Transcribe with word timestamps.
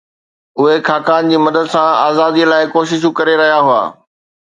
اهي 0.61 0.77
خاقان 0.87 1.29
جي 1.33 1.41
مدد 1.45 1.71
سان 1.75 1.87
آزاديءَ 2.09 2.51
لاءِ 2.55 2.73
ڪوششون 2.75 3.17
ڪري 3.23 3.41
رهيا 3.45 3.65
هئا 3.71 3.81